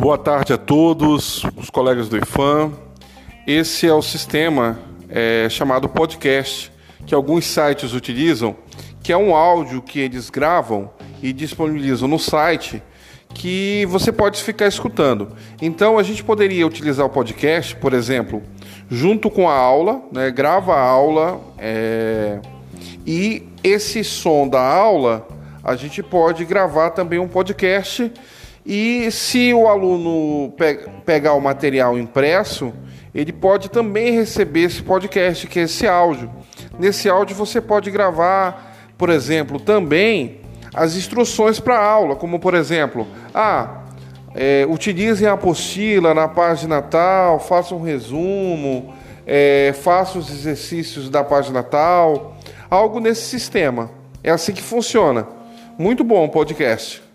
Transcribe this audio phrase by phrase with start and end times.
[0.00, 2.72] Boa tarde a todos, os colegas do IFAM.
[3.46, 4.78] Esse é o sistema
[5.10, 6.72] é, chamado podcast,
[7.06, 8.56] que alguns sites utilizam,
[9.02, 10.88] que é um áudio que eles gravam
[11.22, 12.82] e disponibilizam no site
[13.34, 15.36] que você pode ficar escutando.
[15.60, 18.42] Então a gente poderia utilizar o podcast, por exemplo,
[18.88, 22.40] junto com a aula, né, grava a aula é,
[23.06, 25.28] e esse som da aula
[25.62, 28.10] a gente pode gravar também um podcast
[28.64, 32.72] e se o aluno pe pegar o material impresso,
[33.14, 36.30] ele pode também receber esse podcast, que é esse áudio.
[36.78, 40.40] Nesse áudio você pode gravar, por exemplo, também
[40.74, 43.80] as instruções para a aula, como por exemplo, ah,
[44.34, 48.94] é, utilizem a apostila na página tal, façam um resumo,
[49.26, 52.36] é, façam os exercícios da página tal,
[52.70, 53.90] algo nesse sistema.
[54.22, 55.26] É assim que funciona.
[55.78, 57.09] Muito bom o podcast.